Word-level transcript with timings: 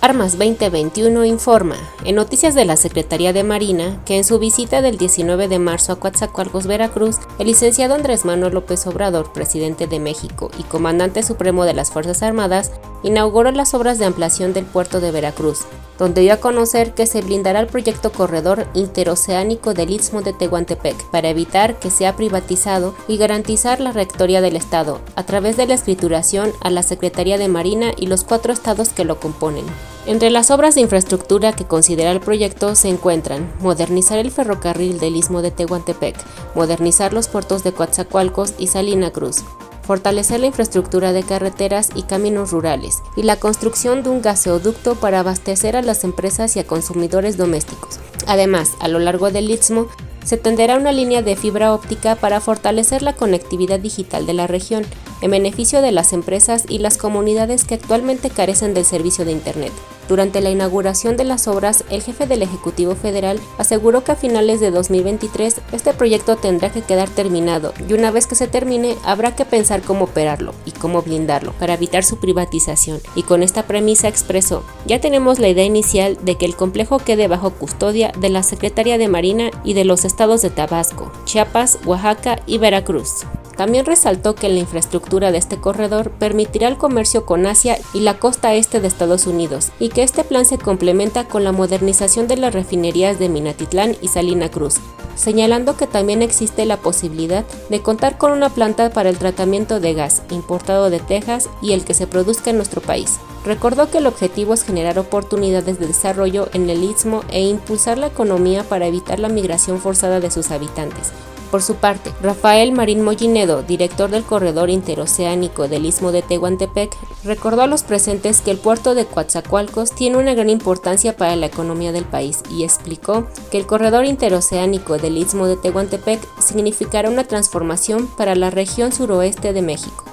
Armas 0.00 0.38
2021 0.38 1.24
informa, 1.24 1.74
en 2.04 2.14
noticias 2.14 2.54
de 2.54 2.64
la 2.64 2.76
Secretaría 2.76 3.32
de 3.32 3.42
Marina, 3.42 4.00
que 4.04 4.16
en 4.16 4.22
su 4.22 4.38
visita 4.38 4.80
del 4.80 4.96
19 4.96 5.48
de 5.48 5.58
marzo 5.58 5.92
a 5.92 5.98
Coatzacoalcos, 5.98 6.68
Veracruz, 6.68 7.16
el 7.40 7.48
licenciado 7.48 7.96
Andrés 7.96 8.24
Manuel 8.24 8.54
López 8.54 8.86
Obrador, 8.86 9.32
presidente 9.32 9.88
de 9.88 9.98
México 9.98 10.52
y 10.56 10.62
comandante 10.62 11.24
supremo 11.24 11.64
de 11.64 11.74
las 11.74 11.90
Fuerzas 11.90 12.22
Armadas, 12.22 12.70
inauguró 13.02 13.50
las 13.50 13.74
obras 13.74 13.98
de 13.98 14.04
ampliación 14.04 14.52
del 14.52 14.66
puerto 14.66 15.00
de 15.00 15.10
Veracruz, 15.10 15.66
donde 15.98 16.22
dio 16.22 16.32
a 16.32 16.38
conocer 16.38 16.94
que 16.94 17.06
se 17.06 17.20
blindará 17.20 17.60
el 17.60 17.66
proyecto 17.66 18.12
corredor 18.12 18.66
interoceánico 18.74 19.74
del 19.74 19.90
Istmo 19.90 20.22
de 20.22 20.32
Tehuantepec 20.32 20.96
para 21.10 21.28
evitar 21.28 21.78
que 21.78 21.90
sea 21.90 22.16
privatizado 22.16 22.94
y 23.08 23.16
garantizar 23.16 23.80
la 23.80 23.92
rectoría 23.92 24.40
del 24.40 24.56
Estado 24.56 25.00
a 25.16 25.24
través 25.24 25.56
de 25.56 25.66
la 25.66 25.74
escrituración 25.74 26.52
a 26.60 26.70
la 26.70 26.82
Secretaría 26.82 27.38
de 27.38 27.48
Marina 27.48 27.92
y 27.96 28.06
los 28.06 28.24
cuatro 28.24 28.52
estados 28.52 28.90
que 28.90 29.04
lo 29.04 29.18
componen. 29.20 29.64
Entre 30.06 30.30
las 30.30 30.50
obras 30.50 30.74
de 30.74 30.80
infraestructura 30.80 31.52
que 31.52 31.66
considera 31.66 32.12
el 32.12 32.20
proyecto 32.20 32.74
se 32.74 32.88
encuentran 32.88 33.52
modernizar 33.60 34.18
el 34.18 34.30
ferrocarril 34.30 34.98
del 34.98 35.16
Istmo 35.16 35.42
de 35.42 35.50
Tehuantepec, 35.50 36.16
modernizar 36.54 37.12
los 37.12 37.28
puertos 37.28 37.62
de 37.62 37.72
Coatzacoalcos 37.72 38.54
y 38.58 38.68
Salina 38.68 39.10
Cruz, 39.10 39.44
fortalecer 39.88 40.38
la 40.40 40.48
infraestructura 40.48 41.14
de 41.14 41.22
carreteras 41.22 41.88
y 41.94 42.02
caminos 42.02 42.50
rurales 42.50 42.98
y 43.16 43.22
la 43.22 43.36
construcción 43.36 44.02
de 44.02 44.10
un 44.10 44.20
gaseoducto 44.20 44.96
para 44.96 45.20
abastecer 45.20 45.76
a 45.76 45.82
las 45.82 46.04
empresas 46.04 46.54
y 46.56 46.60
a 46.60 46.66
consumidores 46.66 47.38
domésticos. 47.38 47.98
Además, 48.26 48.72
a 48.80 48.88
lo 48.88 48.98
largo 48.98 49.30
del 49.30 49.50
Istmo 49.50 49.86
se 50.26 50.36
tenderá 50.36 50.76
una 50.76 50.92
línea 50.92 51.22
de 51.22 51.36
fibra 51.36 51.72
óptica 51.72 52.16
para 52.16 52.42
fortalecer 52.42 53.00
la 53.00 53.14
conectividad 53.14 53.80
digital 53.80 54.26
de 54.26 54.34
la 54.34 54.46
región, 54.46 54.84
en 55.22 55.30
beneficio 55.30 55.80
de 55.80 55.90
las 55.90 56.12
empresas 56.12 56.66
y 56.68 56.80
las 56.80 56.98
comunidades 56.98 57.64
que 57.64 57.76
actualmente 57.76 58.28
carecen 58.28 58.74
del 58.74 58.84
servicio 58.84 59.24
de 59.24 59.32
Internet. 59.32 59.72
Durante 60.08 60.40
la 60.40 60.50
inauguración 60.50 61.18
de 61.18 61.24
las 61.24 61.48
obras, 61.48 61.84
el 61.90 62.02
jefe 62.02 62.26
del 62.26 62.42
Ejecutivo 62.42 62.94
Federal 62.94 63.38
aseguró 63.58 64.04
que 64.04 64.12
a 64.12 64.16
finales 64.16 64.58
de 64.58 64.70
2023 64.70 65.60
este 65.72 65.92
proyecto 65.92 66.36
tendrá 66.36 66.72
que 66.72 66.80
quedar 66.80 67.10
terminado 67.10 67.74
y 67.86 67.92
una 67.92 68.10
vez 68.10 68.26
que 68.26 68.34
se 68.34 68.48
termine 68.48 68.96
habrá 69.04 69.36
que 69.36 69.44
pensar 69.44 69.82
cómo 69.82 70.06
operarlo 70.06 70.54
y 70.64 70.70
cómo 70.70 71.02
blindarlo 71.02 71.52
para 71.52 71.74
evitar 71.74 72.04
su 72.04 72.16
privatización. 72.16 73.00
Y 73.14 73.22
con 73.22 73.42
esta 73.42 73.64
premisa 73.64 74.08
expresó, 74.08 74.62
ya 74.86 74.98
tenemos 75.00 75.38
la 75.38 75.48
idea 75.48 75.64
inicial 75.64 76.16
de 76.22 76.36
que 76.36 76.46
el 76.46 76.56
complejo 76.56 76.98
quede 76.98 77.28
bajo 77.28 77.50
custodia 77.50 78.10
de 78.18 78.30
la 78.30 78.42
Secretaría 78.42 78.96
de 78.96 79.08
Marina 79.08 79.50
y 79.62 79.74
de 79.74 79.84
los 79.84 80.06
estados 80.06 80.40
de 80.40 80.48
Tabasco, 80.48 81.12
Chiapas, 81.26 81.78
Oaxaca 81.84 82.40
y 82.46 82.56
Veracruz. 82.56 83.26
También 83.58 83.86
resaltó 83.86 84.36
que 84.36 84.48
la 84.48 84.60
infraestructura 84.60 85.32
de 85.32 85.38
este 85.38 85.56
corredor 85.60 86.12
permitirá 86.12 86.68
el 86.68 86.78
comercio 86.78 87.26
con 87.26 87.44
Asia 87.44 87.76
y 87.92 87.98
la 88.00 88.20
costa 88.20 88.54
este 88.54 88.80
de 88.80 88.86
Estados 88.86 89.26
Unidos 89.26 89.72
y 89.80 89.88
que 89.88 90.04
este 90.04 90.22
plan 90.22 90.44
se 90.44 90.58
complementa 90.58 91.24
con 91.24 91.42
la 91.42 91.50
modernización 91.50 92.28
de 92.28 92.36
las 92.36 92.54
refinerías 92.54 93.18
de 93.18 93.28
Minatitlán 93.28 93.96
y 94.00 94.06
Salina 94.06 94.48
Cruz, 94.48 94.76
señalando 95.16 95.76
que 95.76 95.88
también 95.88 96.22
existe 96.22 96.66
la 96.66 96.76
posibilidad 96.76 97.44
de 97.68 97.82
contar 97.82 98.16
con 98.16 98.30
una 98.30 98.48
planta 98.48 98.90
para 98.90 99.10
el 99.10 99.18
tratamiento 99.18 99.80
de 99.80 99.92
gas 99.92 100.22
importado 100.30 100.88
de 100.88 101.00
Texas 101.00 101.50
y 101.60 101.72
el 101.72 101.84
que 101.84 101.94
se 101.94 102.06
produzca 102.06 102.50
en 102.50 102.58
nuestro 102.58 102.80
país. 102.80 103.18
Recordó 103.44 103.90
que 103.90 103.98
el 103.98 104.06
objetivo 104.06 104.54
es 104.54 104.62
generar 104.62 105.00
oportunidades 105.00 105.80
de 105.80 105.88
desarrollo 105.88 106.48
en 106.52 106.70
el 106.70 106.84
istmo 106.84 107.22
e 107.32 107.42
impulsar 107.42 107.98
la 107.98 108.06
economía 108.06 108.62
para 108.62 108.86
evitar 108.86 109.18
la 109.18 109.28
migración 109.28 109.80
forzada 109.80 110.20
de 110.20 110.30
sus 110.30 110.52
habitantes, 110.52 111.12
por 111.50 111.62
su 111.62 111.76
parte, 111.76 112.12
Rafael 112.22 112.72
Marín 112.72 113.02
Mollinedo, 113.02 113.62
director 113.62 114.10
del 114.10 114.22
corredor 114.22 114.70
interoceánico 114.70 115.68
del 115.68 115.86
Istmo 115.86 116.12
de 116.12 116.22
Tehuantepec, 116.22 116.94
recordó 117.24 117.62
a 117.62 117.66
los 117.66 117.82
presentes 117.82 118.40
que 118.40 118.50
el 118.50 118.58
puerto 118.58 118.94
de 118.94 119.06
Coatzacoalcos 119.06 119.92
tiene 119.92 120.18
una 120.18 120.34
gran 120.34 120.50
importancia 120.50 121.16
para 121.16 121.36
la 121.36 121.46
economía 121.46 121.92
del 121.92 122.04
país 122.04 122.42
y 122.50 122.64
explicó 122.64 123.26
que 123.50 123.58
el 123.58 123.66
corredor 123.66 124.04
interoceánico 124.04 124.98
del 124.98 125.16
Istmo 125.18 125.46
de 125.46 125.56
Tehuantepec 125.56 126.20
significará 126.40 127.08
una 127.10 127.24
transformación 127.24 128.06
para 128.06 128.34
la 128.34 128.50
región 128.50 128.92
suroeste 128.92 129.52
de 129.52 129.62
México 129.62 130.04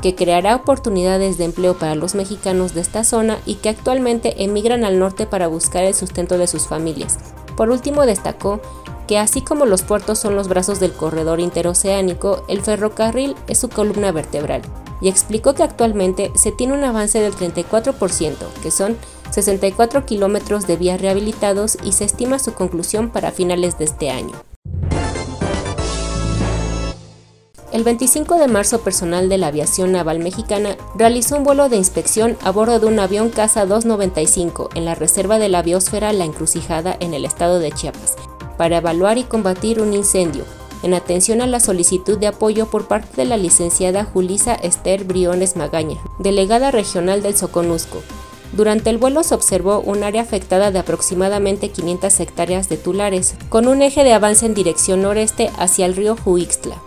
que 0.00 0.14
creará 0.14 0.56
oportunidades 0.56 1.36
de 1.38 1.44
empleo 1.44 1.76
para 1.76 1.94
los 1.94 2.14
mexicanos 2.14 2.74
de 2.74 2.80
esta 2.80 3.04
zona 3.04 3.38
y 3.46 3.56
que 3.56 3.68
actualmente 3.68 4.42
emigran 4.42 4.84
al 4.84 4.98
norte 4.98 5.26
para 5.26 5.46
buscar 5.46 5.84
el 5.84 5.94
sustento 5.94 6.38
de 6.38 6.46
sus 6.46 6.66
familias. 6.66 7.18
Por 7.56 7.70
último, 7.70 8.06
destacó 8.06 8.60
que 9.10 9.18
así 9.18 9.40
como 9.40 9.66
los 9.66 9.82
puertos 9.82 10.20
son 10.20 10.36
los 10.36 10.46
brazos 10.46 10.78
del 10.78 10.92
corredor 10.92 11.40
interoceánico, 11.40 12.44
el 12.46 12.62
ferrocarril 12.62 13.34
es 13.48 13.58
su 13.58 13.68
columna 13.68 14.12
vertebral, 14.12 14.62
y 15.00 15.08
explicó 15.08 15.52
que 15.52 15.64
actualmente 15.64 16.30
se 16.36 16.52
tiene 16.52 16.74
un 16.74 16.84
avance 16.84 17.18
del 17.18 17.34
34%, 17.34 18.36
que 18.62 18.70
son 18.70 18.96
64 19.32 20.06
kilómetros 20.06 20.68
de 20.68 20.76
vías 20.76 21.00
rehabilitados 21.00 21.76
y 21.82 21.90
se 21.90 22.04
estima 22.04 22.38
su 22.38 22.54
conclusión 22.54 23.10
para 23.10 23.32
finales 23.32 23.76
de 23.78 23.86
este 23.86 24.10
año. 24.10 24.40
El 27.72 27.82
25 27.82 28.36
de 28.36 28.46
marzo, 28.46 28.82
personal 28.82 29.28
de 29.28 29.38
la 29.38 29.48
aviación 29.48 29.90
naval 29.90 30.20
mexicana 30.20 30.76
realizó 30.94 31.36
un 31.36 31.42
vuelo 31.42 31.68
de 31.68 31.76
inspección 31.76 32.36
a 32.44 32.52
bordo 32.52 32.78
de 32.78 32.86
un 32.86 33.00
avión 33.00 33.30
Casa 33.30 33.66
295 33.66 34.70
en 34.76 34.84
la 34.84 34.94
reserva 34.94 35.40
de 35.40 35.48
la 35.48 35.62
biosfera 35.62 36.12
La 36.12 36.24
Encrucijada 36.24 36.96
en 37.00 37.12
el 37.12 37.24
estado 37.24 37.58
de 37.58 37.72
Chiapas, 37.72 38.16
para 38.60 38.76
evaluar 38.76 39.16
y 39.16 39.24
combatir 39.24 39.80
un 39.80 39.94
incendio, 39.94 40.44
en 40.82 40.92
atención 40.92 41.40
a 41.40 41.46
la 41.46 41.60
solicitud 41.60 42.18
de 42.18 42.26
apoyo 42.26 42.66
por 42.66 42.88
parte 42.88 43.08
de 43.16 43.24
la 43.24 43.38
licenciada 43.38 44.04
Julisa 44.04 44.54
Esther 44.54 45.04
Briones 45.04 45.56
Magaña, 45.56 45.96
delegada 46.18 46.70
regional 46.70 47.22
del 47.22 47.34
Soconusco. 47.34 48.02
Durante 48.52 48.90
el 48.90 48.98
vuelo 48.98 49.22
se 49.22 49.34
observó 49.34 49.80
un 49.80 50.02
área 50.02 50.20
afectada 50.20 50.70
de 50.70 50.78
aproximadamente 50.78 51.70
500 51.70 52.20
hectáreas 52.20 52.68
de 52.68 52.76
tulares, 52.76 53.34
con 53.48 53.66
un 53.66 53.80
eje 53.80 54.04
de 54.04 54.12
avance 54.12 54.44
en 54.44 54.52
dirección 54.52 55.00
noreste 55.00 55.50
hacia 55.56 55.86
el 55.86 55.96
río 55.96 56.14
Juixtla. 56.22 56.82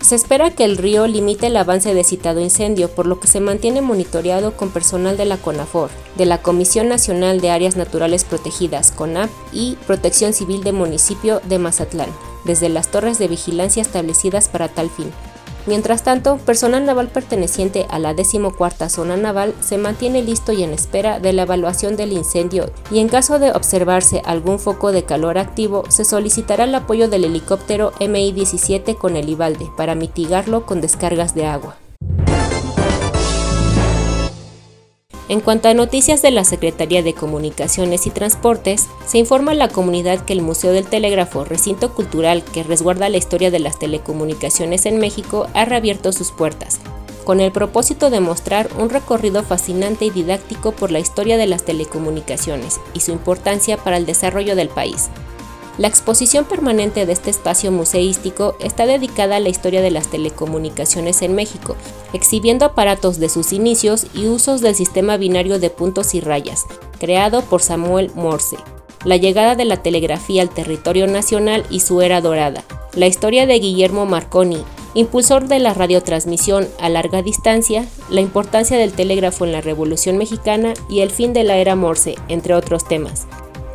Se 0.00 0.14
espera 0.14 0.50
que 0.50 0.64
el 0.64 0.76
río 0.76 1.06
limite 1.06 1.48
el 1.48 1.56
avance 1.56 1.92
de 1.92 2.04
citado 2.04 2.40
incendio, 2.40 2.88
por 2.88 3.06
lo 3.06 3.18
que 3.18 3.26
se 3.26 3.40
mantiene 3.40 3.80
monitoreado 3.80 4.56
con 4.56 4.70
personal 4.70 5.16
de 5.16 5.24
la 5.24 5.38
CONAFOR, 5.38 5.90
de 6.16 6.24
la 6.24 6.40
Comisión 6.40 6.88
Nacional 6.88 7.40
de 7.40 7.50
Áreas 7.50 7.76
Naturales 7.76 8.24
Protegidas, 8.24 8.92
CONAP, 8.92 9.28
y 9.52 9.76
Protección 9.86 10.32
Civil 10.32 10.62
del 10.62 10.74
municipio 10.74 11.40
de 11.44 11.58
Mazatlán, 11.58 12.10
desde 12.44 12.68
las 12.68 12.90
torres 12.90 13.18
de 13.18 13.28
vigilancia 13.28 13.82
establecidas 13.82 14.48
para 14.48 14.68
tal 14.68 14.88
fin. 14.88 15.12
Mientras 15.68 16.02
tanto, 16.02 16.38
personal 16.38 16.86
naval 16.86 17.08
perteneciente 17.08 17.86
a 17.90 17.98
la 17.98 18.16
14 18.16 18.88
Zona 18.88 19.18
Naval 19.18 19.54
se 19.60 19.76
mantiene 19.76 20.22
listo 20.22 20.52
y 20.52 20.62
en 20.62 20.72
espera 20.72 21.20
de 21.20 21.34
la 21.34 21.42
evaluación 21.42 21.94
del 21.94 22.12
incendio 22.12 22.70
y 22.90 23.00
en 23.00 23.08
caso 23.10 23.38
de 23.38 23.50
observarse 23.50 24.22
algún 24.24 24.58
foco 24.58 24.92
de 24.92 25.04
calor 25.04 25.36
activo, 25.36 25.84
se 25.90 26.06
solicitará 26.06 26.64
el 26.64 26.74
apoyo 26.74 27.08
del 27.08 27.26
helicóptero 27.26 27.92
MI-17 28.00 28.96
con 28.96 29.16
el 29.16 29.28
Ivalde 29.28 29.68
para 29.76 29.94
mitigarlo 29.94 30.64
con 30.64 30.80
descargas 30.80 31.34
de 31.34 31.44
agua. 31.44 31.76
En 35.28 35.40
cuanto 35.40 35.68
a 35.68 35.74
noticias 35.74 36.22
de 36.22 36.30
la 36.30 36.42
Secretaría 36.42 37.02
de 37.02 37.12
Comunicaciones 37.12 38.06
y 38.06 38.10
Transportes, 38.10 38.88
se 39.06 39.18
informa 39.18 39.52
a 39.52 39.54
la 39.54 39.68
comunidad 39.68 40.24
que 40.24 40.32
el 40.32 40.40
Museo 40.40 40.72
del 40.72 40.86
Telégrafo, 40.86 41.44
recinto 41.44 41.92
cultural 41.92 42.42
que 42.42 42.62
resguarda 42.62 43.10
la 43.10 43.18
historia 43.18 43.50
de 43.50 43.58
las 43.58 43.78
telecomunicaciones 43.78 44.86
en 44.86 44.98
México, 44.98 45.46
ha 45.52 45.66
reabierto 45.66 46.12
sus 46.12 46.30
puertas, 46.30 46.80
con 47.24 47.40
el 47.40 47.52
propósito 47.52 48.08
de 48.08 48.20
mostrar 48.20 48.70
un 48.78 48.88
recorrido 48.88 49.42
fascinante 49.42 50.06
y 50.06 50.10
didáctico 50.10 50.72
por 50.72 50.90
la 50.90 50.98
historia 50.98 51.36
de 51.36 51.46
las 51.46 51.62
telecomunicaciones 51.62 52.80
y 52.94 53.00
su 53.00 53.12
importancia 53.12 53.76
para 53.76 53.98
el 53.98 54.06
desarrollo 54.06 54.56
del 54.56 54.70
país. 54.70 55.10
La 55.78 55.86
exposición 55.86 56.44
permanente 56.44 57.06
de 57.06 57.12
este 57.12 57.30
espacio 57.30 57.70
museístico 57.70 58.56
está 58.58 58.84
dedicada 58.84 59.36
a 59.36 59.40
la 59.40 59.48
historia 59.48 59.80
de 59.80 59.92
las 59.92 60.08
telecomunicaciones 60.08 61.22
en 61.22 61.36
México, 61.36 61.76
exhibiendo 62.12 62.64
aparatos 62.64 63.20
de 63.20 63.28
sus 63.28 63.52
inicios 63.52 64.08
y 64.12 64.26
usos 64.26 64.60
del 64.60 64.74
sistema 64.74 65.16
binario 65.16 65.60
de 65.60 65.70
puntos 65.70 66.16
y 66.16 66.20
rayas, 66.20 66.66
creado 66.98 67.42
por 67.42 67.62
Samuel 67.62 68.10
Morse, 68.16 68.56
la 69.04 69.16
llegada 69.16 69.54
de 69.54 69.66
la 69.66 69.80
telegrafía 69.80 70.42
al 70.42 70.50
territorio 70.50 71.06
nacional 71.06 71.64
y 71.70 71.78
su 71.78 72.02
era 72.02 72.20
dorada, 72.20 72.64
la 72.94 73.06
historia 73.06 73.46
de 73.46 73.60
Guillermo 73.60 74.04
Marconi, 74.04 74.64
impulsor 74.94 75.46
de 75.46 75.60
la 75.60 75.74
radiotransmisión 75.74 76.66
a 76.80 76.88
larga 76.88 77.22
distancia, 77.22 77.86
la 78.10 78.20
importancia 78.20 78.78
del 78.78 78.92
telégrafo 78.92 79.44
en 79.44 79.52
la 79.52 79.60
Revolución 79.60 80.18
Mexicana 80.18 80.74
y 80.90 81.00
el 81.00 81.12
fin 81.12 81.32
de 81.32 81.44
la 81.44 81.58
era 81.58 81.76
Morse, 81.76 82.16
entre 82.26 82.54
otros 82.54 82.84
temas. 82.84 83.28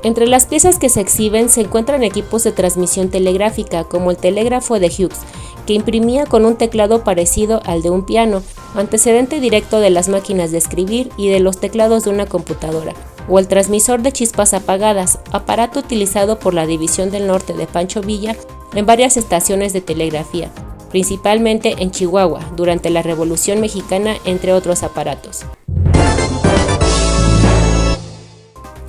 Entre 0.03 0.27
las 0.27 0.45
piezas 0.45 0.79
que 0.79 0.89
se 0.89 0.99
exhiben 0.99 1.47
se 1.49 1.61
encuentran 1.61 2.03
equipos 2.03 2.43
de 2.43 2.51
transmisión 2.51 3.09
telegráfica 3.09 3.85
como 3.85 4.11
el 4.11 4.17
telégrafo 4.17 4.77
de 4.77 4.87
Hughes, 4.87 5.19
que 5.65 5.73
imprimía 5.73 6.25
con 6.25 6.45
un 6.45 6.57
teclado 6.57 7.05
parecido 7.05 7.61
al 7.65 7.81
de 7.81 7.89
un 7.89 8.05
piano, 8.05 8.43
antecedente 8.75 9.39
directo 9.39 9.79
de 9.79 9.89
las 9.89 10.09
máquinas 10.09 10.51
de 10.51 10.57
escribir 10.57 11.09
y 11.15 11.29
de 11.29 11.39
los 11.39 11.57
teclados 11.57 12.03
de 12.03 12.09
una 12.09 12.25
computadora, 12.25 12.93
o 13.29 13.39
el 13.39 13.47
transmisor 13.47 14.01
de 14.01 14.11
chispas 14.11 14.53
apagadas, 14.53 15.19
aparato 15.31 15.79
utilizado 15.79 16.37
por 16.37 16.53
la 16.53 16.65
División 16.65 17.09
del 17.09 17.25
Norte 17.25 17.53
de 17.53 17.65
Pancho 17.65 18.01
Villa 18.01 18.35
en 18.75 18.85
varias 18.85 19.15
estaciones 19.15 19.71
de 19.71 19.79
telegrafía, 19.79 20.51
principalmente 20.91 21.75
en 21.79 21.91
Chihuahua, 21.91 22.41
durante 22.57 22.89
la 22.89 23.03
Revolución 23.03 23.61
Mexicana, 23.61 24.17
entre 24.25 24.51
otros 24.51 24.83
aparatos. 24.83 25.45